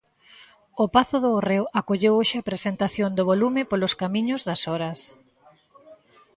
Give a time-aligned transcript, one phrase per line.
[0.83, 4.99] O Pazo do Hórreo acolleu hoxe a presentación do volume Polos camiños das horas.